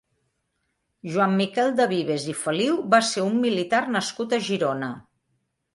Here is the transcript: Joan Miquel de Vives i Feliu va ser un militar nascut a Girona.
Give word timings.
Joan 1.15 1.35
Miquel 1.41 1.69
de 1.81 1.87
Vives 1.91 2.25
i 2.33 2.35
Feliu 2.41 2.81
va 2.95 3.01
ser 3.13 3.27
un 3.29 3.39
militar 3.47 3.87
nascut 3.99 4.37
a 4.39 4.43
Girona. 4.51 4.91